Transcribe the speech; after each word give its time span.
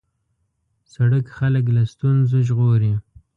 سړک 0.93 1.25
خلک 1.37 1.65
له 1.75 1.83
ستونزو 1.93 2.37
ژغوري. 2.47 2.93